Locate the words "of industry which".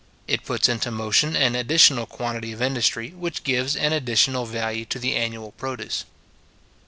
2.53-3.43